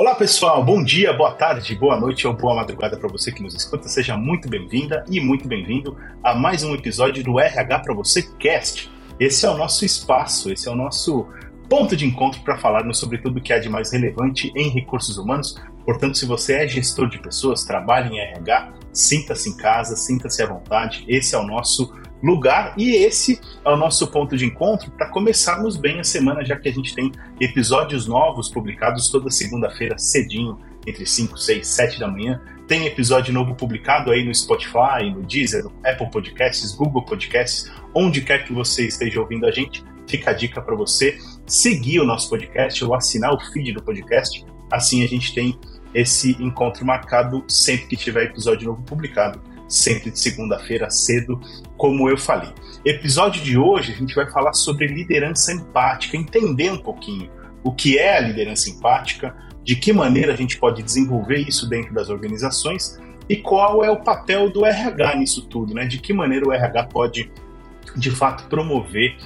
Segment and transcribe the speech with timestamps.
[0.00, 3.54] Olá pessoal, bom dia, boa tarde, boa noite ou boa madrugada para você que nos
[3.54, 3.86] escuta.
[3.86, 8.90] Seja muito bem-vinda e muito bem-vindo a mais um episódio do RH para você Cast.
[9.20, 11.28] Esse é o nosso espaço, esse é o nosso
[11.68, 15.18] ponto de encontro para falarmos sobre tudo o que há de mais relevante em recursos
[15.18, 15.62] humanos.
[15.84, 20.46] Portanto, se você é gestor de pessoas, trabalha em RH, sinta-se em casa, sinta-se à
[20.46, 21.04] vontade.
[21.08, 21.92] Esse é o nosso
[22.22, 26.56] lugar e esse é o nosso ponto de encontro para começarmos bem a semana, já
[26.56, 27.10] que a gente tem
[27.40, 32.40] episódios novos publicados toda segunda-feira cedinho, entre 5, 6, 7 da manhã.
[32.66, 38.20] Tem episódio novo publicado aí no Spotify, no Deezer, no Apple Podcasts, Google Podcasts, onde
[38.20, 39.84] quer que você esteja ouvindo a gente.
[40.06, 44.44] Fica a dica para você seguir o nosso podcast ou assinar o feed do podcast.
[44.70, 45.58] Assim a gente tem
[45.92, 51.40] esse encontro marcado sempre que tiver episódio novo publicado sempre de segunda-feira cedo,
[51.76, 52.50] como eu falei.
[52.84, 57.30] Episódio de hoje a gente vai falar sobre liderança empática, entender um pouquinho
[57.62, 61.94] o que é a liderança empática, de que maneira a gente pode desenvolver isso dentro
[61.94, 65.86] das organizações e qual é o papel do RH nisso tudo, né?
[65.86, 67.30] De que maneira o RH pode
[67.96, 69.16] de fato promover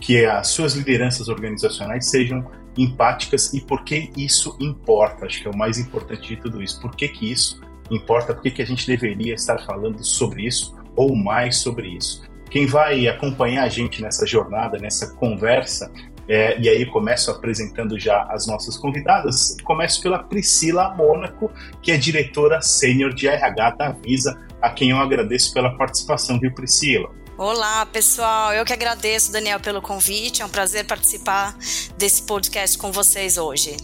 [0.00, 5.26] que as suas lideranças organizacionais sejam empáticas e por que isso importa.
[5.26, 6.80] Acho que é o mais importante de tudo isso.
[6.80, 7.60] Por que, que isso
[7.90, 12.22] importa porque que a gente deveria estar falando sobre isso ou mais sobre isso.
[12.50, 15.90] Quem vai acompanhar a gente nessa jornada, nessa conversa,
[16.28, 19.56] é, e aí começo apresentando já as nossas convidadas.
[19.64, 21.50] Começo pela Priscila Mônaco,
[21.82, 26.52] que é diretora sênior de RH da Visa, a quem eu agradeço pela participação, viu,
[26.54, 27.10] Priscila?
[27.36, 28.52] Olá, pessoal.
[28.52, 30.42] Eu que agradeço, Daniel, pelo convite.
[30.42, 31.56] É um prazer participar
[31.96, 33.76] desse podcast com vocês hoje.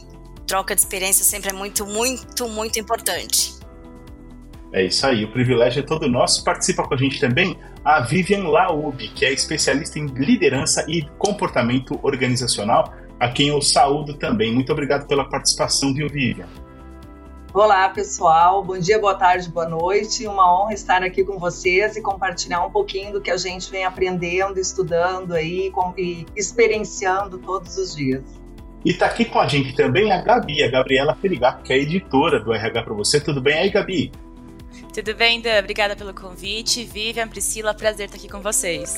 [0.47, 3.55] Troca de experiência sempre é muito, muito, muito importante.
[4.77, 6.45] É isso aí, o privilégio é todo nosso.
[6.45, 11.99] Participa com a gente também a Vivian Laub, que é especialista em liderança e comportamento
[12.03, 14.53] organizacional, a quem eu saúdo também.
[14.53, 16.47] Muito obrigado pela participação, viu, Vivian?
[17.55, 18.63] Olá, pessoal.
[18.63, 20.27] Bom dia, boa tarde, boa noite.
[20.27, 23.87] Uma honra estar aqui com vocês e compartilhar um pouquinho do que a gente vem
[23.87, 28.23] aprendendo, estudando aí e experienciando todos os dias.
[28.85, 32.39] E está aqui com a gente também a Gabi, a Gabriela Ferigato, que é editora
[32.39, 33.19] do RH para você.
[33.19, 34.13] Tudo bem aí, Gabi?
[34.97, 35.59] Tudo bem, Dan?
[35.59, 36.83] Obrigada pelo convite.
[36.83, 38.95] Vivian, Priscila, prazer estar aqui com vocês.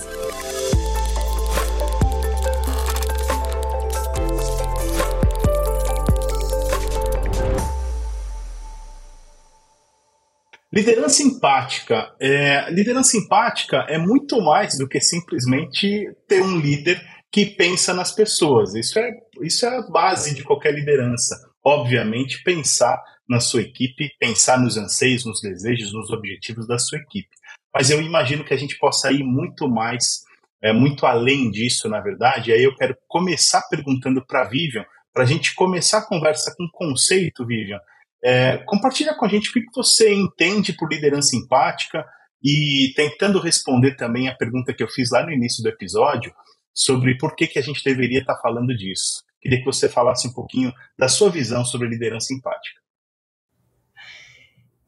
[10.73, 12.15] Liderança empática.
[12.21, 18.13] É, liderança empática é muito mais do que simplesmente ter um líder que pensa nas
[18.13, 18.73] pessoas.
[18.77, 19.11] Isso é,
[19.43, 21.35] isso é a base de qualquer liderança.
[21.65, 27.29] Obviamente, pensar na sua equipe, pensar nos anseios, nos desejos, nos objetivos da sua equipe.
[27.75, 30.23] Mas eu imagino que a gente possa ir muito mais,
[30.63, 32.51] é, muito além disso, na verdade.
[32.51, 36.55] E aí eu quero começar perguntando para a Vivian, para a gente começar a conversa
[36.57, 37.79] com conceito, Vivian.
[38.25, 42.05] É, compartilha com a gente o que você entende por liderança empática
[42.43, 46.33] e tentando responder também a pergunta que eu fiz lá no início do episódio
[46.75, 49.23] sobre por que, que a gente deveria estar tá falando disso.
[49.41, 52.81] Queria que você falasse um pouquinho da sua visão sobre liderança empática.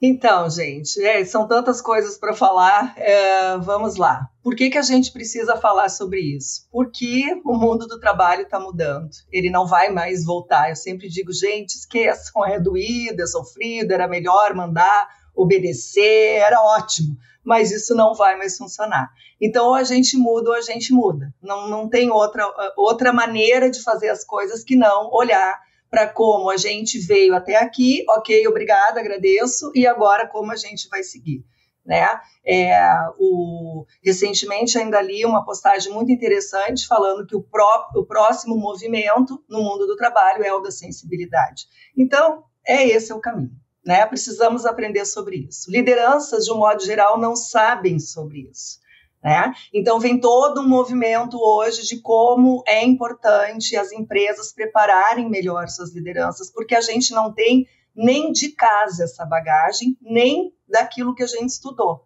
[0.02, 2.94] Então, gente, é, são tantas coisas para falar.
[2.96, 4.30] É, vamos lá.
[4.42, 6.66] Por que, que a gente precisa falar sobre isso?
[6.72, 9.10] Porque o mundo do trabalho está mudando.
[9.30, 10.70] Ele não vai mais voltar.
[10.70, 17.18] Eu sempre digo, gente, esqueçam, é doído, é sofrido, era melhor mandar obedecer, era ótimo.
[17.44, 19.10] Mas isso não vai mais funcionar.
[19.38, 21.34] Então, ou a gente muda ou a gente muda.
[21.42, 25.60] Não, não tem outra, outra maneira de fazer as coisas que não olhar
[25.90, 30.88] para como a gente veio até aqui, ok, obrigada, agradeço, e agora como a gente
[30.88, 31.44] vai seguir.
[31.84, 32.06] Né?
[32.46, 32.78] É,
[33.18, 39.42] o, recentemente ainda li uma postagem muito interessante falando que o, pró, o próximo movimento
[39.48, 41.64] no mundo do trabalho é o da sensibilidade.
[41.96, 43.50] Então, é esse o caminho.
[43.84, 44.06] Né?
[44.06, 45.70] Precisamos aprender sobre isso.
[45.70, 48.78] Lideranças, de um modo geral, não sabem sobre isso.
[49.22, 49.52] Né?
[49.72, 55.94] Então, vem todo um movimento hoje de como é importante as empresas prepararem melhor suas
[55.94, 61.26] lideranças, porque a gente não tem nem de casa essa bagagem, nem daquilo que a
[61.26, 62.02] gente estudou.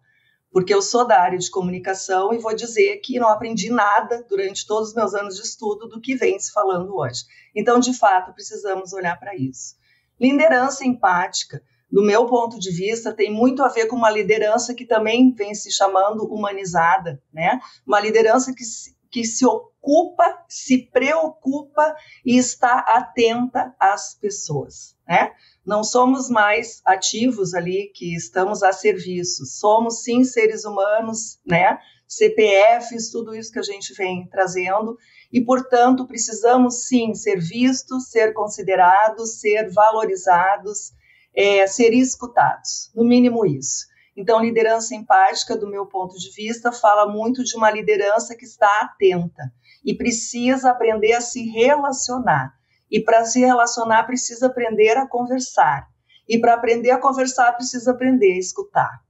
[0.51, 4.65] Porque eu sou da área de comunicação e vou dizer que não aprendi nada durante
[4.65, 7.23] todos os meus anos de estudo do que vem se falando hoje.
[7.53, 9.75] Então, de fato, precisamos olhar para isso.
[10.19, 11.61] Liderança empática
[11.95, 15.55] do meu ponto de vista, tem muito a ver com uma liderança que também vem
[15.55, 17.57] se chamando humanizada, né?
[17.87, 18.65] Uma liderança que,
[19.09, 21.95] que se ocupa, se preocupa
[22.25, 25.31] e está atenta às pessoas, né?
[25.65, 31.79] Não somos mais ativos ali que estamos a serviço, somos sim seres humanos, né?
[32.09, 34.97] CPFs, tudo isso que a gente vem trazendo,
[35.31, 40.91] e, portanto, precisamos sim ser vistos, ser considerados, ser valorizados,
[41.35, 43.87] é, ser escutados, no mínimo isso.
[44.15, 48.81] Então, liderança empática, do meu ponto de vista, fala muito de uma liderança que está
[48.81, 49.51] atenta
[49.83, 52.53] e precisa aprender a se relacionar.
[52.89, 55.87] E para se relacionar, precisa aprender a conversar.
[56.27, 59.01] E para aprender a conversar, precisa aprender a escutar.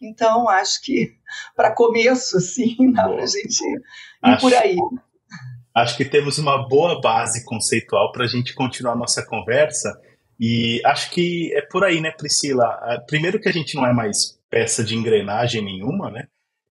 [0.00, 1.14] Então, acho que
[1.54, 3.82] para começo, sim, dá para a gente ir
[4.22, 4.76] acho, por aí.
[5.74, 9.92] Acho que temos uma boa base conceitual para a gente continuar a nossa conversa.
[10.38, 12.64] E acho que é por aí, né, Priscila?
[12.64, 16.26] Ah, primeiro que a gente não é mais peça de engrenagem nenhuma, né?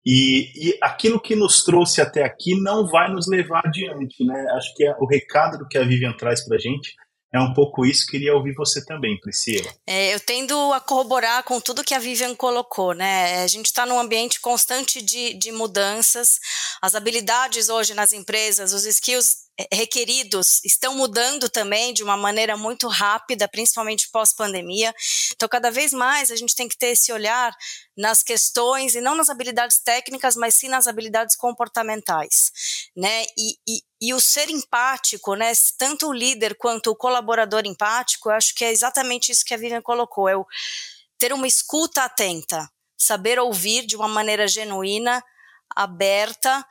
[0.05, 4.45] E, e, aquilo que nos trouxe até aqui não vai nos levar adiante, né?
[4.55, 6.91] Acho que é o recado do que a Vivian traz para a gente
[7.33, 8.07] é um pouco isso.
[8.07, 9.71] Queria ouvir você também, Priscila.
[9.87, 13.41] É, eu tendo a corroborar com tudo que a Vivian colocou, né?
[13.41, 16.39] A gente está num ambiente constante de, de mudanças.
[16.81, 22.87] As habilidades hoje nas empresas, os skills requeridos estão mudando também de uma maneira muito
[22.87, 24.93] rápida, principalmente pós-pandemia.
[25.33, 27.55] Então, cada vez mais a gente tem que ter esse olhar
[27.97, 32.51] nas questões e não nas habilidades técnicas, mas sim nas habilidades comportamentais,
[32.95, 33.23] né?
[33.37, 35.51] E, e, e o ser empático, né?
[35.77, 39.57] Tanto o líder quanto o colaborador empático, eu acho que é exatamente isso que a
[39.57, 40.45] Vivian colocou, é o
[41.17, 42.67] ter uma escuta atenta,
[42.97, 45.23] saber ouvir de uma maneira genuína,
[45.75, 46.65] aberta,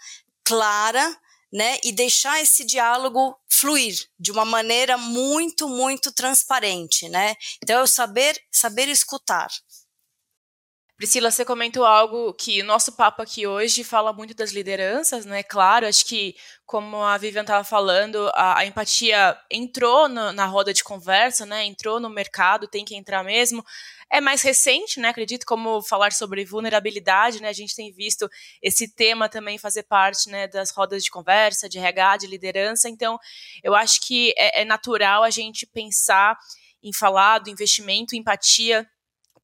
[0.45, 1.17] clara,
[1.53, 7.35] né, e deixar esse diálogo fluir de uma maneira muito, muito transparente, né?
[7.63, 9.49] Então, eu saber, saber escutar.
[11.01, 15.43] Priscila, você comentou algo que nosso papo aqui hoje fala muito das lideranças, né?
[15.43, 16.37] Claro, acho que,
[16.67, 21.65] como a Vivian estava falando, a, a, empatia entrou no, na roda de conversa, né?
[21.65, 23.65] Entrou no mercado, tem que entrar mesmo
[24.13, 25.09] é mais recente, né?
[25.09, 27.49] Acredito como falar sobre vulnerabilidade, né?
[27.49, 28.29] A gente tem visto
[28.61, 32.91] esse tema também fazer parte, né, das rodas de conversa, de RH, de liderança.
[32.91, 33.19] Então,
[33.63, 36.37] eu acho que é, é natural a gente pensar
[36.83, 38.87] em falar do investimento, empatia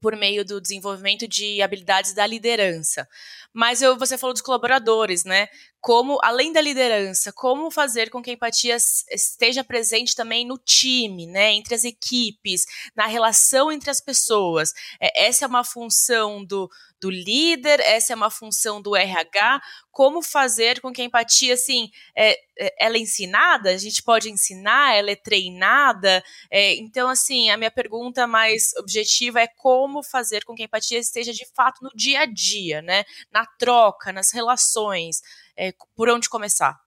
[0.07, 3.09] por meio do desenvolvimento de habilidades da liderança.
[3.53, 5.49] Mas eu, você falou dos colaboradores, né?
[5.81, 8.77] Como, além da liderança, como fazer com que a empatia
[9.11, 11.53] esteja presente também no time, né?
[11.55, 14.73] Entre as equipes, na relação entre as pessoas.
[15.01, 16.71] É, essa é uma função do,
[17.01, 19.61] do líder, essa é uma função do RH.
[19.91, 23.71] Como fazer com que a empatia, assim, é, é, ela é ensinada?
[23.71, 24.95] A gente pode ensinar?
[24.95, 26.23] Ela é treinada?
[26.51, 30.99] É, então, assim, a minha pergunta mais objetiva é como fazer com que a empatia
[30.99, 33.05] esteja de fato no dia a dia, né?
[33.31, 35.23] Na troca, nas relações.
[35.57, 36.79] É, por onde começar?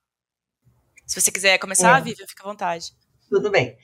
[1.05, 2.01] Se você quiser começar, é.
[2.01, 2.93] Vivian, fica à vontade.
[3.29, 3.77] Tudo bem.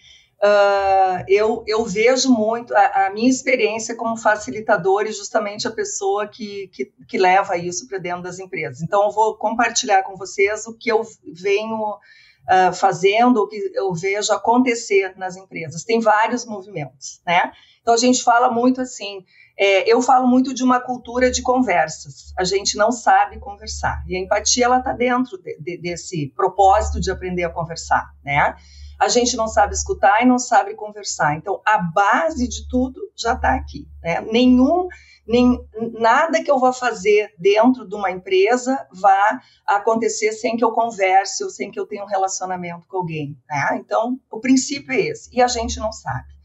[0.43, 6.27] Uh, eu, eu vejo muito a, a, minha experiência como facilitador e justamente a pessoa
[6.27, 8.81] que, que, que leva isso para dentro das empresas.
[8.81, 13.93] Então, eu vou compartilhar com vocês o que eu venho uh, fazendo, o que eu
[13.93, 15.83] vejo acontecer nas empresas.
[15.83, 17.51] Tem vários movimentos, né?
[17.81, 19.23] Então, a gente fala muito assim.
[19.57, 22.33] É, eu falo muito de uma cultura de conversas.
[22.37, 24.03] A gente não sabe conversar.
[24.05, 28.55] E a empatia, ela está dentro de, de, desse propósito de aprender a conversar, né?
[28.99, 31.35] A gente não sabe escutar e não sabe conversar.
[31.35, 33.87] Então, a base de tudo já está aqui.
[34.01, 34.21] Né?
[34.21, 34.87] Nenhum,
[35.27, 35.59] nem,
[35.99, 41.43] nada que eu vá fazer dentro de uma empresa vá acontecer sem que eu converse
[41.43, 43.37] ou sem que eu tenha um relacionamento com alguém.
[43.49, 43.81] Né?
[43.83, 45.29] Então, o princípio é esse.
[45.33, 46.35] E a gente não sabe.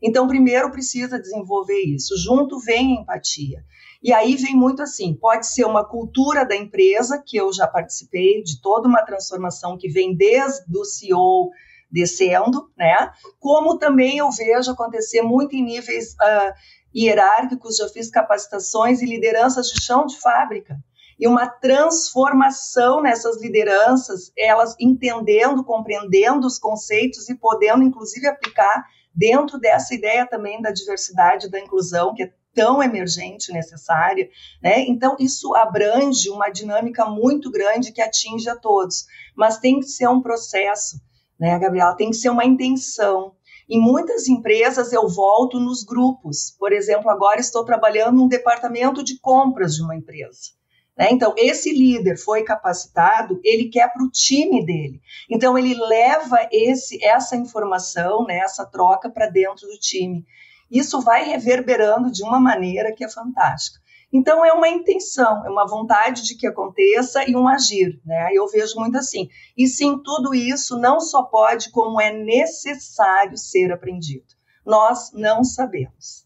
[0.00, 2.16] Então, primeiro precisa desenvolver isso.
[2.18, 3.64] Junto vem a empatia.
[4.02, 8.42] E aí vem muito assim: pode ser uma cultura da empresa, que eu já participei
[8.42, 11.50] de toda uma transformação que vem desde o CEO
[11.90, 13.10] descendo, né?
[13.38, 16.52] Como também eu vejo acontecer muito em níveis uh,
[16.94, 20.76] hierárquicos, já fiz capacitações e lideranças de chão de fábrica.
[21.18, 29.58] E uma transformação nessas lideranças, elas entendendo, compreendendo os conceitos e podendo, inclusive, aplicar dentro
[29.58, 34.28] dessa ideia também da diversidade, da inclusão, que é tão emergente, necessária,
[34.62, 34.80] né?
[34.80, 39.04] Então isso abrange uma dinâmica muito grande que atinge a todos,
[39.36, 40.98] mas tem que ser um processo
[41.38, 41.96] né, Gabriela?
[41.96, 43.34] Tem que ser uma intenção.
[43.68, 46.54] Em muitas empresas eu volto nos grupos.
[46.58, 50.56] Por exemplo, agora estou trabalhando num departamento de compras de uma empresa.
[50.96, 51.08] Né?
[51.10, 55.00] Então, esse líder foi capacitado, ele quer para o time dele.
[55.28, 60.24] Então, ele leva esse, essa informação, né, essa troca para dentro do time.
[60.70, 63.78] Isso vai reverberando de uma maneira que é fantástica.
[64.16, 68.30] Então é uma intenção, é uma vontade de que aconteça e um agir, né?
[68.32, 69.28] Eu vejo muito assim.
[69.54, 74.24] E sim, tudo isso não só pode, como é necessário ser aprendido.
[74.64, 76.24] Nós não sabemos.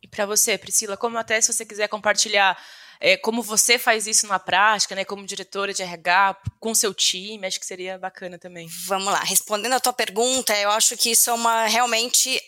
[0.00, 2.56] E para você, Priscila, como até se você quiser compartilhar
[3.00, 7.44] é, como você faz isso na prática, né, como diretora de RH, com seu time,
[7.44, 8.68] acho que seria bacana também.
[8.86, 12.40] Vamos lá, respondendo a tua pergunta, eu acho que isso é uma realmente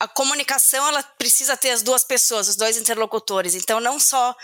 [0.00, 3.54] a comunicação ela precisa ter as duas pessoas, os dois interlocutores.
[3.54, 4.34] Então, não só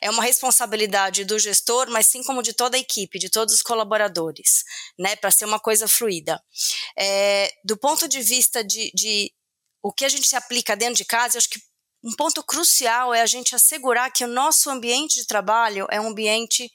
[0.00, 3.62] é uma responsabilidade do gestor, mas sim como de toda a equipe, de todos os
[3.62, 4.64] colaboradores,
[4.98, 6.42] né, para ser uma coisa fluida.
[6.98, 9.30] É, do ponto de vista de, de
[9.82, 11.60] o que a gente se aplica dentro de casa, eu acho que
[12.02, 16.08] um ponto crucial é a gente assegurar que o nosso ambiente de trabalho é um
[16.08, 16.70] ambiente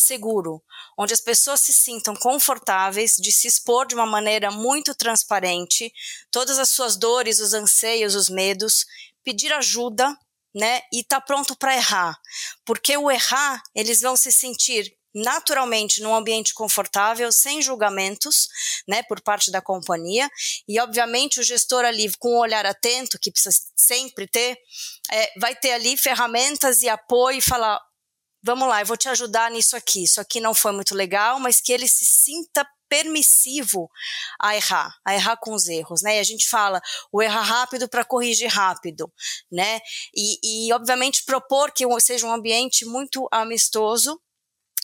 [0.00, 0.62] seguro,
[0.98, 5.92] onde as pessoas se sintam confortáveis de se expor de uma maneira muito transparente,
[6.30, 8.86] todas as suas dores, os anseios, os medos,
[9.22, 10.16] pedir ajuda,
[10.54, 12.18] né, e tá pronto para errar,
[12.64, 18.48] porque o errar eles vão se sentir naturalmente num ambiente confortável, sem julgamentos,
[18.86, 20.30] né, por parte da companhia,
[20.68, 24.56] e obviamente o gestor ali com um olhar atento, que precisa sempre ter,
[25.10, 27.80] é, vai ter ali ferramentas e apoio e falar,
[28.42, 30.04] vamos lá, eu vou te ajudar nisso aqui.
[30.04, 33.88] Isso aqui não foi muito legal, mas que ele se sinta permissivo
[34.40, 36.16] a errar, a errar com os erros, né?
[36.16, 36.82] E a gente fala
[37.12, 39.10] o errar rápido para corrigir rápido,
[39.50, 39.80] né?
[40.14, 44.20] E, e, obviamente propor que seja um ambiente muito amistoso.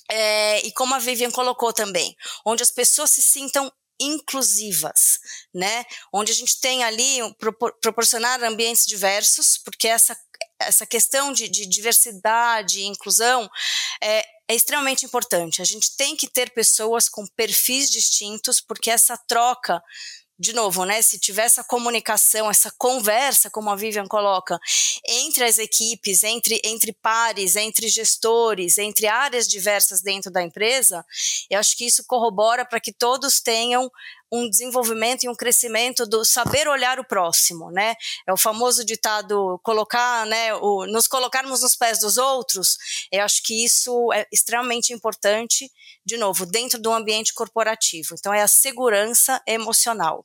[0.08, 5.18] É, e como a Vivian colocou também, onde as pessoas se sintam inclusivas,
[5.52, 5.84] né?
[6.12, 10.16] Onde a gente tem ali propor, proporcionar ambientes diversos, porque essa
[10.60, 13.48] essa questão de, de diversidade e inclusão
[14.02, 15.60] é, é extremamente importante.
[15.60, 19.82] A gente tem que ter pessoas com perfis distintos, porque essa troca
[20.38, 24.58] de novo, né, se tiver essa comunicação, essa conversa, como a Vivian coloca,
[25.02, 31.04] entre as equipes, entre, entre pares, entre gestores, entre áreas diversas dentro da empresa,
[31.48, 33.90] eu acho que isso corrobora para que todos tenham
[34.32, 37.94] um desenvolvimento e um crescimento do saber olhar o próximo, né?
[38.26, 42.76] É o famoso ditado colocar, né, o, nos colocarmos nos pés dos outros.
[43.12, 45.70] Eu acho que isso é extremamente importante,
[46.04, 48.14] de novo, dentro do ambiente corporativo.
[48.18, 50.22] Então é a segurança emocional.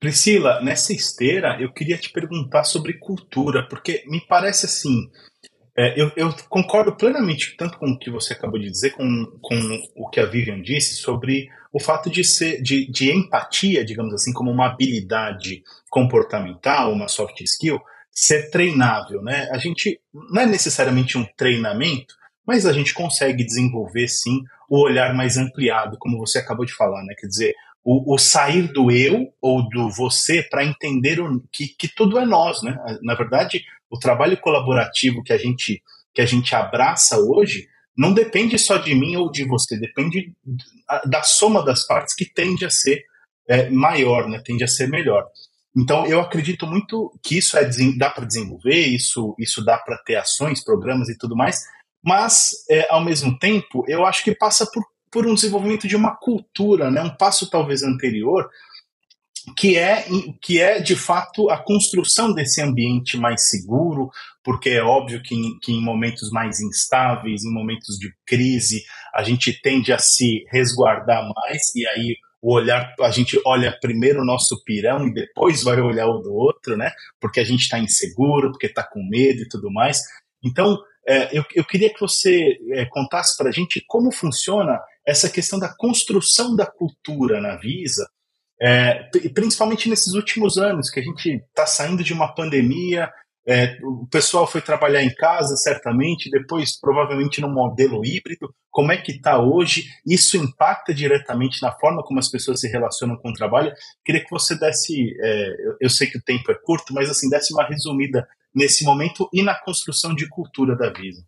[0.00, 5.10] Priscila, nessa esteira, eu queria te perguntar sobre cultura, porque me parece assim,
[5.76, 9.82] é, eu, eu, concordo plenamente tanto com o que você acabou de dizer, com, com
[9.96, 14.32] o que a Vivian disse sobre o fato de ser de, de empatia, digamos assim,
[14.32, 17.80] como uma habilidade comportamental, uma soft skill,
[18.12, 19.48] ser treinável, né?
[19.50, 20.00] A gente
[20.30, 22.14] não é necessariamente um treinamento,
[22.46, 24.40] mas a gente consegue desenvolver sim
[24.70, 27.12] o olhar mais ampliado, como você acabou de falar, né?
[27.18, 31.88] Quer dizer, o, o sair do eu ou do você para entender o, que, que
[31.88, 32.78] tudo é nós, né?
[33.02, 35.82] Na verdade, o trabalho colaborativo que a gente
[36.14, 37.66] que a gente abraça hoje
[37.96, 40.32] não depende só de mim ou de você, depende
[41.06, 43.04] da soma das partes que tende a ser
[43.48, 44.40] é, maior, né?
[44.44, 45.26] Tende a ser melhor.
[45.76, 50.16] Então, eu acredito muito que isso é, dá para desenvolver, isso, isso dá para ter
[50.16, 51.62] ações, programas e tudo mais,
[52.02, 56.14] mas, é, ao mesmo tempo, eu acho que passa por, por um desenvolvimento de uma
[56.14, 57.02] cultura, né?
[57.02, 58.48] um passo talvez anterior,
[59.56, 60.06] que é,
[60.40, 64.10] que é de fato a construção desse ambiente mais seguro,
[64.42, 68.82] porque é óbvio que em, que em momentos mais instáveis, em momentos de crise,
[69.14, 74.20] a gente tende a se resguardar mais, e aí o olhar, a gente olha primeiro
[74.20, 76.92] o nosso pirão e depois vai olhar o do outro, né?
[77.18, 80.00] Porque a gente está inseguro, porque está com medo e tudo mais.
[80.44, 85.30] Então, é, eu, eu queria que você é, contasse para a gente como funciona essa
[85.30, 88.06] questão da construção da cultura na Visa,
[88.60, 93.10] é, principalmente nesses últimos anos, que a gente está saindo de uma pandemia,
[93.46, 98.54] é, o pessoal foi trabalhar em casa, certamente, depois provavelmente no modelo híbrido.
[98.70, 99.84] Como é que está hoje?
[100.06, 103.72] Isso impacta diretamente na forma como as pessoas se relacionam com o trabalho.
[104.04, 105.48] Queria que você desse, é,
[105.80, 109.42] eu sei que o tempo é curto, mas assim desse uma resumida nesse momento e
[109.42, 111.22] na construção de cultura da Visa.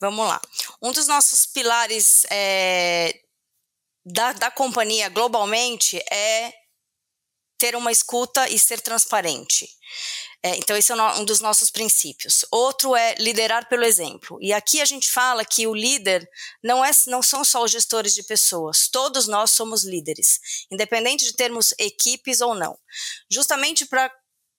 [0.00, 0.40] Vamos lá.
[0.82, 3.14] Um dos nossos pilares é,
[4.04, 6.59] da, da companhia globalmente é
[7.60, 9.68] ter uma escuta e ser transparente.
[10.42, 12.46] É, então, esse é um dos nossos princípios.
[12.50, 14.38] Outro é liderar pelo exemplo.
[14.40, 16.26] E aqui a gente fala que o líder
[16.64, 20.38] não, é, não são só os gestores de pessoas, todos nós somos líderes,
[20.70, 22.78] independente de termos equipes ou não.
[23.30, 24.10] Justamente para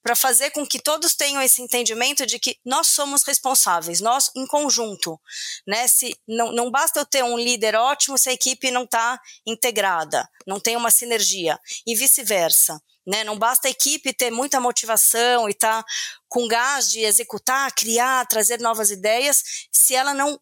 [0.03, 4.47] para fazer com que todos tenham esse entendimento de que nós somos responsáveis, nós em
[4.47, 5.19] conjunto,
[5.67, 5.87] né?
[5.87, 10.27] Se não, não basta eu ter um líder ótimo se a equipe não está integrada,
[10.47, 13.23] não tem uma sinergia e vice-versa, né?
[13.23, 15.89] Não basta a equipe ter muita motivação e estar tá
[16.27, 20.39] com gás de executar, criar, trazer novas ideias, se ela não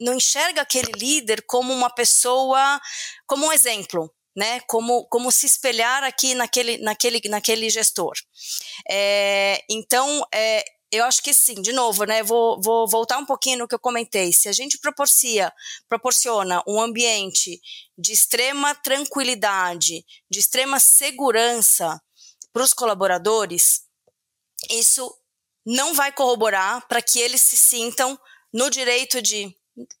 [0.00, 2.80] não enxerga aquele líder como uma pessoa,
[3.26, 4.60] como um exemplo, né?
[4.68, 8.14] Como, como se espelhar aqui naquele, naquele, naquele gestor.
[8.88, 12.22] É, então, é, eu acho que sim, de novo, né?
[12.22, 14.32] Vou, vou voltar um pouquinho no que eu comentei.
[14.32, 15.52] Se a gente proporcia,
[15.88, 17.60] proporciona um ambiente
[17.98, 22.00] de extrema tranquilidade, de extrema segurança
[22.52, 23.82] para os colaboradores,
[24.70, 25.12] isso
[25.66, 28.16] não vai corroborar para que eles se sintam
[28.54, 29.52] no direito de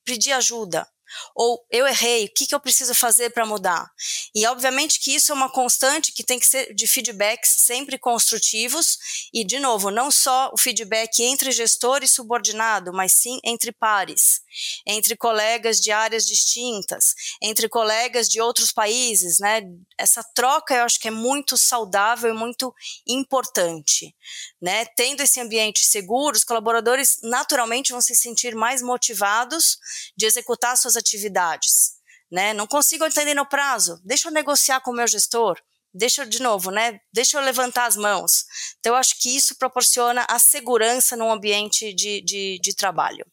[0.04, 0.88] pedir ajuda,
[1.34, 3.90] ou eu errei, o que, que eu preciso fazer para mudar?
[4.34, 8.98] E obviamente que isso é uma constante que tem que ser de feedbacks sempre construtivos
[9.32, 14.40] e, de novo, não só o feedback entre gestor e subordinado, mas sim entre pares,
[14.86, 19.62] entre colegas de áreas distintas, entre colegas de outros países, né?
[19.96, 22.74] Essa troca eu acho que é muito saudável e muito
[23.06, 24.14] importante,
[24.60, 24.84] né?
[24.96, 29.78] Tendo esse ambiente seguro, os colaboradores naturalmente vão se sentir mais motivados
[30.16, 31.92] de executar suas atividades,
[32.30, 32.52] né?
[32.54, 35.60] Não consigo entender no prazo, deixa eu negociar com o meu gestor,
[35.92, 37.00] deixa eu, de novo, né?
[37.12, 38.44] Deixa eu levantar as mãos.
[38.78, 43.26] Então, eu acho que isso proporciona a segurança no ambiente de, de, de trabalho.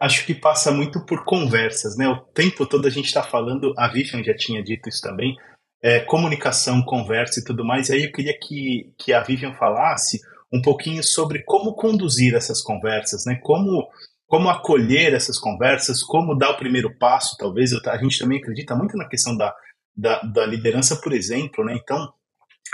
[0.00, 2.08] Acho que passa muito por conversas, né?
[2.08, 5.36] O tempo todo a gente está falando, a Vivian já tinha dito isso também,
[5.82, 7.88] é, comunicação, conversa e tudo mais.
[7.88, 10.18] E aí eu queria que, que a Vivian falasse
[10.52, 13.38] um pouquinho sobre como conduzir essas conversas, né?
[13.42, 13.88] Como
[14.30, 17.72] como acolher essas conversas, como dar o primeiro passo, talvez.
[17.72, 19.52] A gente também acredita muito na questão da,
[19.96, 21.76] da, da liderança, por exemplo, né?
[21.82, 22.12] Então,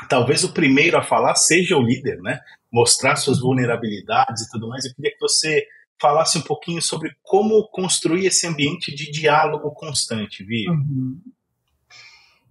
[0.07, 2.41] talvez o primeiro a falar seja o líder, né?
[2.71, 4.85] Mostrar suas vulnerabilidades e tudo mais.
[4.85, 5.67] Eu queria que você
[6.01, 10.69] falasse um pouquinho sobre como construir esse ambiente de diálogo constante, Vi.
[10.69, 11.21] Uhum.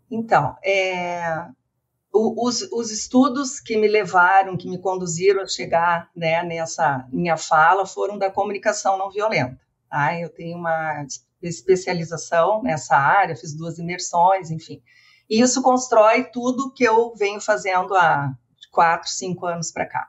[0.10, 1.48] Então, é,
[2.14, 7.86] os, os, estudos que me levaram, que me conduziram a chegar né, nessa minha fala
[7.86, 9.60] foram da comunicação não violenta.
[9.90, 10.18] Tá?
[10.20, 11.06] Eu tenho uma
[11.42, 14.82] especialização nessa área, fiz duas imersões, enfim.
[15.30, 18.32] E isso constrói tudo que eu venho fazendo há
[18.72, 20.08] quatro, cinco anos para cá.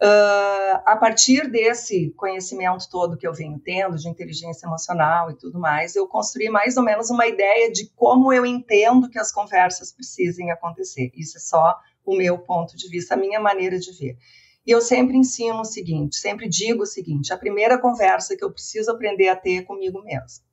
[0.00, 5.58] Uh, a partir desse conhecimento todo que eu venho tendo de inteligência emocional e tudo
[5.58, 9.92] mais, eu construí mais ou menos uma ideia de como eu entendo que as conversas
[9.92, 11.10] precisem acontecer.
[11.16, 11.76] Isso é só
[12.06, 14.16] o meu ponto de vista, a minha maneira de ver.
[14.64, 18.52] E eu sempre ensino o seguinte, sempre digo o seguinte: a primeira conversa que eu
[18.52, 20.44] preciso aprender a ter é comigo mesmo.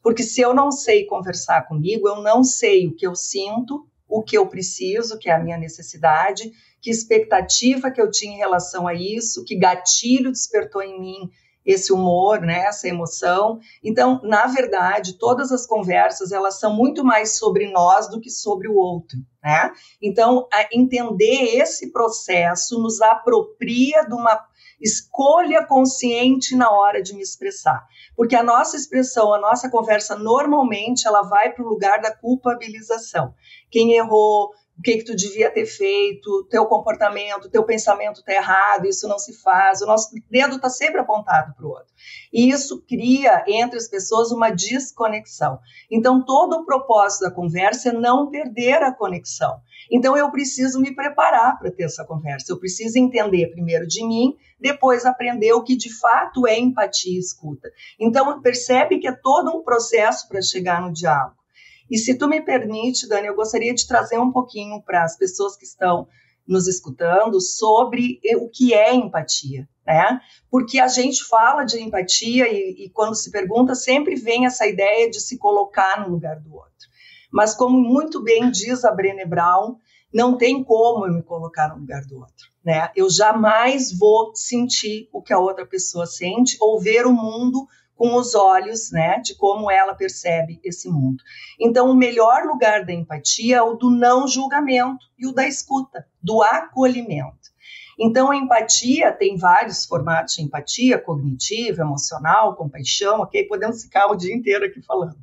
[0.00, 4.22] Porque se eu não sei conversar comigo, eu não sei o que eu sinto, o
[4.22, 6.52] que eu preciso, que é a minha necessidade,
[6.84, 11.30] que expectativa que eu tinha em relação a isso, que gatilho despertou em mim
[11.64, 13.58] esse humor, né, essa emoção.
[13.82, 18.68] Então, na verdade, todas as conversas elas são muito mais sobre nós do que sobre
[18.68, 19.72] o outro, né?
[20.02, 24.38] Então, entender esse processo nos apropria de uma
[24.78, 27.82] escolha consciente na hora de me expressar,
[28.14, 33.32] porque a nossa expressão, a nossa conversa normalmente ela vai para o lugar da culpabilização.
[33.70, 38.86] Quem errou, o que, que tu devia ter feito, teu comportamento, teu pensamento está errado,
[38.86, 41.92] isso não se faz, o nosso dedo está sempre apontado para o outro.
[42.32, 45.60] E isso cria entre as pessoas uma desconexão.
[45.88, 49.60] Então, todo o propósito da conversa é não perder a conexão.
[49.90, 54.36] Então, eu preciso me preparar para ter essa conversa, eu preciso entender primeiro de mim,
[54.58, 57.70] depois aprender o que de fato é empatia e escuta.
[57.98, 61.43] Então, percebe que é todo um processo para chegar no diálogo.
[61.90, 65.56] E se tu me permite, Dani, eu gostaria de trazer um pouquinho para as pessoas
[65.56, 66.08] que estão
[66.46, 70.20] nos escutando sobre o que é empatia, né?
[70.50, 75.10] Porque a gente fala de empatia e, e quando se pergunta sempre vem essa ideia
[75.10, 76.88] de se colocar no lugar do outro.
[77.32, 79.76] Mas como muito bem diz a Brené Brown,
[80.12, 82.90] não tem como eu me colocar no lugar do outro, né?
[82.94, 88.14] Eu jamais vou sentir o que a outra pessoa sente ou ver o mundo com
[88.16, 91.22] os olhos, né, de como ela percebe esse mundo.
[91.58, 96.06] Então, o melhor lugar da empatia é o do não julgamento e o da escuta,
[96.22, 97.54] do acolhimento.
[97.98, 103.46] Então, a empatia tem vários formatos de empatia, cognitiva, emocional, compaixão, ok?
[103.46, 105.16] Podemos ficar o dia inteiro aqui falando.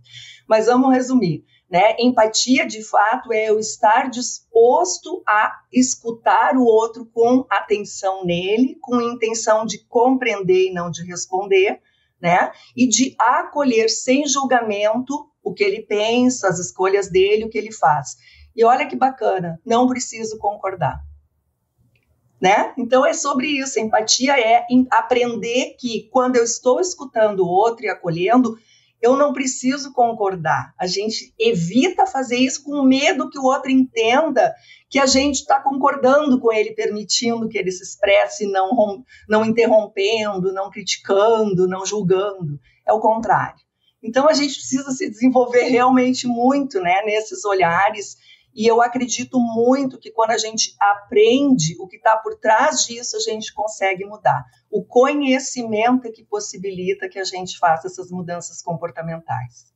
[0.47, 1.43] Mas vamos resumir.
[1.69, 1.95] Né?
[1.99, 8.99] Empatia, de fato, é eu estar disposto a escutar o outro com atenção nele, com
[8.99, 11.81] intenção de compreender e não de responder,
[12.21, 12.51] né?
[12.75, 17.71] E de acolher sem julgamento o que ele pensa, as escolhas dele, o que ele
[17.71, 18.15] faz.
[18.55, 21.01] E olha que bacana, não preciso concordar.
[22.41, 22.73] né?
[22.77, 23.79] Então é sobre isso.
[23.79, 28.57] Empatia é aprender que quando eu estou escutando o outro e acolhendo,
[29.01, 30.73] eu não preciso concordar.
[30.77, 34.53] A gente evita fazer isso com medo que o outro entenda
[34.89, 40.53] que a gente está concordando com ele, permitindo que ele se expresse, não, não interrompendo,
[40.53, 42.59] não criticando, não julgando.
[42.85, 43.59] É o contrário.
[44.03, 48.17] Então a gente precisa se desenvolver realmente muito né, nesses olhares
[48.53, 53.15] e eu acredito muito que quando a gente aprende o que está por trás disso,
[53.15, 54.43] a gente consegue mudar.
[54.69, 59.70] O conhecimento é que possibilita que a gente faça essas mudanças comportamentais.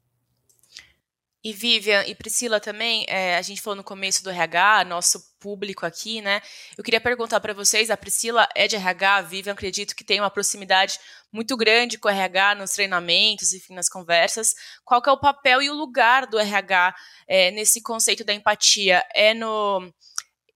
[1.45, 5.85] E Vivian e Priscila também, é, a gente falou no começo do RH, nosso público
[5.85, 6.41] aqui, né?
[6.75, 10.19] Eu queria perguntar para vocês, a Priscila é de RH, a Vivian acredito que tem
[10.19, 10.99] uma proximidade
[11.31, 14.55] muito grande com o RH nos treinamentos, enfim, nas conversas.
[14.83, 16.95] Qual que é o papel e o lugar do RH
[17.27, 19.05] é, nesse conceito da empatia?
[19.13, 19.93] É no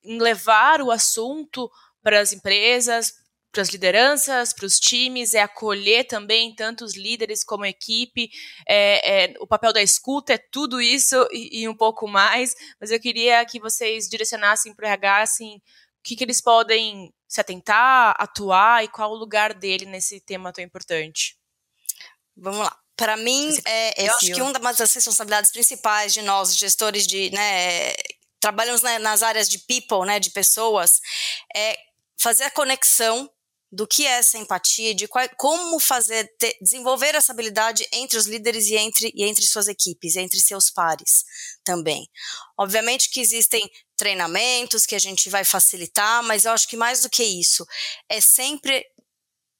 [0.03, 1.69] em levar o assunto
[2.01, 3.13] para as empresas,
[3.51, 8.29] para as lideranças, para os times, é acolher também tanto os líderes como a equipe,
[8.67, 12.91] é, é, o papel da escuta, é tudo isso e, e, um pouco mais, mas
[12.91, 15.61] eu queria que vocês direcionassem para o RH, assim, o
[16.03, 20.63] que, que eles podem se atentar, atuar e qual o lugar dele nesse tema tão
[20.63, 21.37] importante.
[22.35, 22.75] Vamos lá.
[22.95, 27.93] Para mim, é, eu acho que uma das responsabilidades principais de nós, gestores de, né,
[28.39, 30.99] trabalhamos nas áreas de people, né, de pessoas,
[31.55, 31.77] é
[32.17, 33.29] fazer a conexão
[33.71, 38.25] do que é essa empatia, de qual, como fazer ter, desenvolver essa habilidade entre os
[38.25, 41.23] líderes e entre, e entre suas equipes, entre seus pares
[41.63, 42.09] também.
[42.57, 47.09] Obviamente que existem treinamentos que a gente vai facilitar, mas eu acho que mais do
[47.09, 47.65] que isso,
[48.07, 48.83] é sempre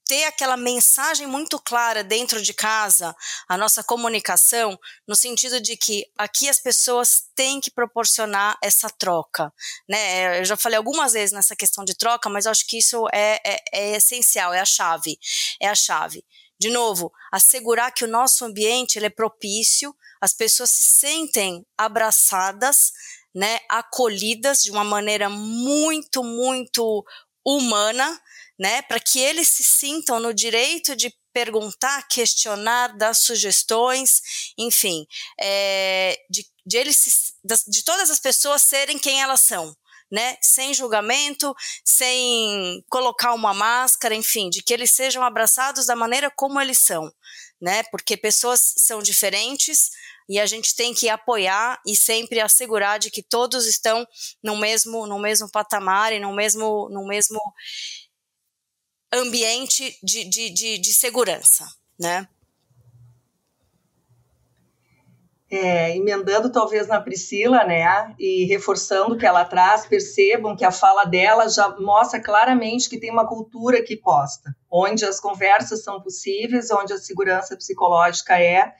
[0.10, 3.15] ter aquela mensagem muito clara dentro de casa,
[3.48, 4.76] a nossa comunicação,
[5.08, 9.54] no sentido de que aqui as pessoas têm que proporcionar essa troca,
[9.88, 10.39] né?
[10.39, 13.63] Eu já falei algumas vezes nessa questão de troca, mas acho que isso é, é,
[13.72, 15.15] é essencial, é a chave,
[15.62, 16.26] é a chave.
[16.60, 22.91] De novo, assegurar que o nosso ambiente ele é propício, as pessoas se sentem abraçadas,
[23.34, 27.06] né, acolhidas de uma maneira muito, muito
[27.45, 28.19] humana,
[28.60, 34.22] né, para que eles se sintam no direito de perguntar, questionar, dar sugestões,
[34.58, 35.06] enfim,
[35.39, 37.34] é, de, de eles
[37.67, 39.74] de todas as pessoas serem quem elas são,
[40.12, 46.32] né, sem julgamento, sem colocar uma máscara, enfim, de que eles sejam abraçados da maneira
[46.36, 47.10] como eles são,
[47.62, 49.89] né, porque pessoas são diferentes
[50.28, 54.06] e a gente tem que apoiar e sempre assegurar de que todos estão
[54.43, 57.39] no mesmo no mesmo patamar e no mesmo no mesmo
[59.13, 61.65] ambiente de, de, de, de segurança,
[62.00, 62.28] né?
[65.52, 70.72] É, emendando talvez na Priscila, né, e reforçando o que ela traz, percebam que a
[70.72, 76.00] fala dela já mostra claramente que tem uma cultura que posta, onde as conversas são
[76.00, 78.76] possíveis, onde a segurança psicológica é,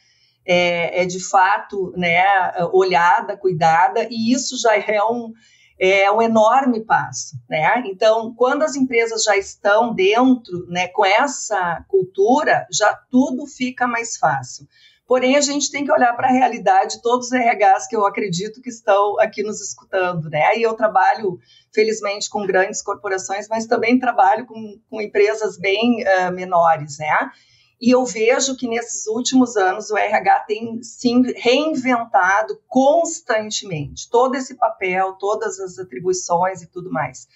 [0.46, 2.24] é, é de fato, né,
[2.72, 5.34] olhada, cuidada, e isso já é um,
[5.80, 7.82] é um enorme passo, né?
[7.86, 14.18] Então, quando as empresas já estão dentro, né, com essa cultura, já tudo fica mais
[14.18, 14.68] fácil.
[15.08, 18.06] Porém, a gente tem que olhar para a realidade de todos os RHs que eu
[18.06, 20.56] acredito que estão aqui nos escutando, né?
[20.56, 21.40] E eu trabalho,
[21.74, 27.32] felizmente, com grandes corporações, mas também trabalho com, com empresas bem uh, menores, né?
[27.82, 34.56] E eu vejo que nesses últimos anos o RH tem se reinventado constantemente todo esse
[34.56, 37.28] papel, todas as atribuições e tudo mais.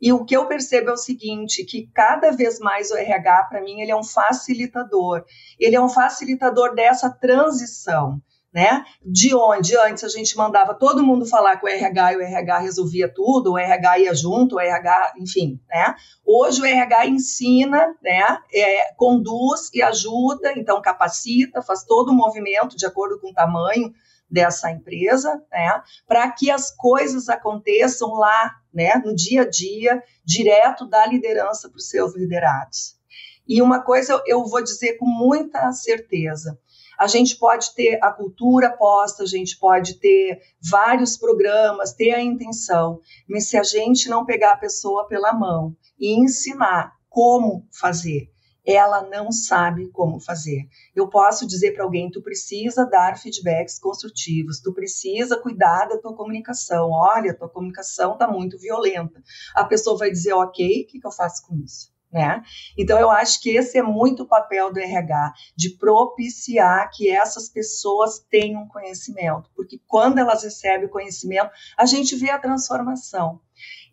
[0.00, 3.60] E o que eu percebo é o seguinte, que cada vez mais o RH, para
[3.60, 5.24] mim, ele é um facilitador.
[5.58, 8.20] Ele é um facilitador dessa transição
[8.52, 8.84] né?
[9.04, 12.58] De onde antes a gente mandava todo mundo falar com o RH e o RH
[12.58, 15.94] resolvia tudo, o RH ia junto, o RH, enfim, né?
[16.24, 18.38] Hoje o RH ensina, né?
[18.52, 23.92] É, conduz e ajuda, então capacita, faz todo o movimento de acordo com o tamanho
[24.28, 25.82] dessa empresa, né?
[26.06, 28.94] Para que as coisas aconteçam lá, né?
[29.04, 32.98] No dia a dia, direto da liderança para os seus liderados.
[33.46, 36.58] E uma coisa eu vou dizer com muita certeza
[37.00, 40.38] a gente pode ter a cultura posta, a gente pode ter
[40.70, 45.74] vários programas, ter a intenção, mas se a gente não pegar a pessoa pela mão
[45.98, 48.30] e ensinar como fazer,
[48.66, 50.68] ela não sabe como fazer.
[50.94, 56.14] Eu posso dizer para alguém: tu precisa dar feedbacks construtivos, tu precisa cuidar da tua
[56.14, 56.90] comunicação.
[56.90, 59.22] Olha, tua comunicação está muito violenta.
[59.54, 61.90] A pessoa vai dizer: ok, o que, que eu faço com isso?
[62.12, 62.42] Né?
[62.76, 67.48] Então, eu acho que esse é muito o papel do RH, de propiciar que essas
[67.48, 73.40] pessoas tenham conhecimento, porque quando elas recebem conhecimento, a gente vê a transformação.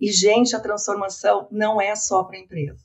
[0.02, 2.84] E, gente, a transformação não é só para a empresa.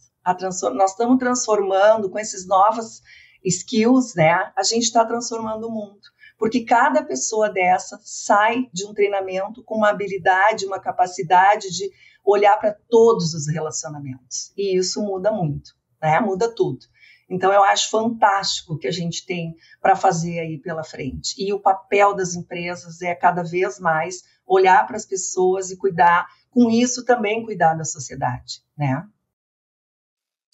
[0.74, 3.02] Nós estamos transformando com esses novos
[3.44, 4.52] skills, né?
[4.56, 6.00] A gente está transformando o mundo.
[6.38, 11.90] Porque cada pessoa dessa sai de um treinamento com uma habilidade, uma capacidade de
[12.24, 14.52] olhar para todos os relacionamentos.
[14.56, 16.20] E isso muda muito, né?
[16.20, 16.80] Muda tudo.
[17.28, 21.34] Então eu acho fantástico o que a gente tem para fazer aí pela frente.
[21.38, 26.26] E o papel das empresas é cada vez mais olhar para as pessoas e cuidar,
[26.50, 29.02] com isso também cuidar da sociedade, né?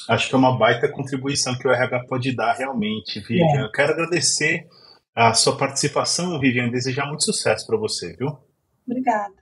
[0.08, 3.62] Acho que é uma baita contribuição que o RH pode dar realmente, Vivian.
[3.62, 3.64] É.
[3.64, 4.68] Eu quero agradecer
[5.14, 8.38] a sua participação, Vivian, desejar muito sucesso para você, viu?
[8.86, 9.34] Obrigada.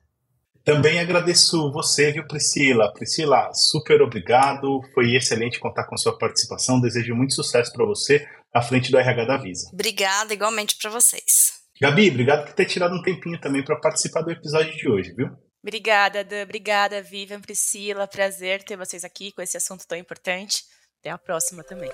[0.66, 2.92] Também agradeço você, viu, Priscila?
[2.92, 4.80] Priscila, super obrigado.
[4.92, 6.80] Foi excelente contar com sua participação.
[6.80, 9.70] Desejo muito sucesso para você à frente do RH da Visa.
[9.72, 11.52] Obrigada, igualmente para vocês.
[11.80, 15.28] Gabi, obrigado por ter tirado um tempinho também para participar do episódio de hoje, viu?
[15.62, 16.42] Obrigada, Dan.
[16.42, 18.08] Obrigada, Vivian, Priscila.
[18.08, 20.64] Prazer ter vocês aqui com esse assunto tão importante.
[20.98, 21.90] Até a próxima também.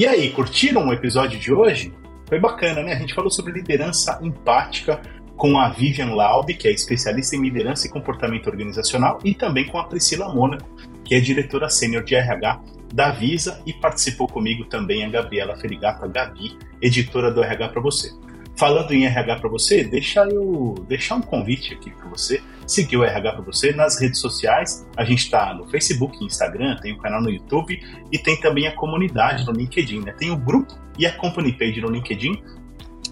[0.00, 1.92] E aí, curtiram o episódio de hoje?
[2.26, 2.94] Foi bacana, né?
[2.94, 4.98] A gente falou sobre liderança empática
[5.36, 9.76] com a Vivian Laub, que é especialista em liderança e comportamento organizacional, e também com
[9.76, 10.66] a Priscila Mônaco,
[11.04, 12.62] que é diretora sênior de RH
[12.94, 17.82] da Visa, e participou comigo também a Gabriela Ferigato, a Gabi, editora do RH para
[17.82, 18.10] você.
[18.56, 23.04] Falando em RH para você, deixa eu deixar um convite aqui para você seguir o
[23.04, 24.86] RH para você nas redes sociais.
[24.96, 27.80] A gente está no Facebook, Instagram, tem o canal no YouTube
[28.12, 30.00] e tem também a comunidade no LinkedIn.
[30.00, 30.12] Né?
[30.12, 32.42] Tem o grupo e a company page no LinkedIn.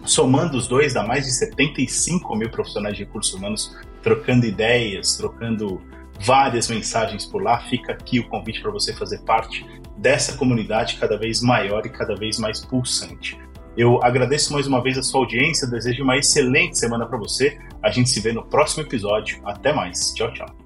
[0.05, 5.83] Somando os dois, dá mais de 75 mil profissionais de recursos humanos trocando ideias, trocando
[6.21, 7.59] várias mensagens por lá.
[7.69, 12.15] Fica aqui o convite para você fazer parte dessa comunidade cada vez maior e cada
[12.15, 13.37] vez mais pulsante.
[13.79, 17.57] Eu agradeço mais uma vez a sua audiência, desejo uma excelente semana para você.
[17.81, 19.41] A gente se vê no próximo episódio.
[19.45, 20.13] Até mais.
[20.15, 20.58] Tchau, tchau.